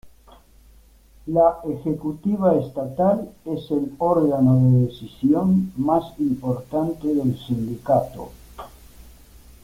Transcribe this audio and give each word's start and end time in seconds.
La 1.27 1.59
Ejecutiva 1.63 2.55
estatal 2.55 3.29
es 3.45 3.69
el 3.69 3.93
órgano 3.99 4.55
de 4.59 4.87
decisión 4.87 5.71
más 5.77 6.19
importante 6.19 7.13
del 7.13 7.37
Sindicato. 7.37 8.31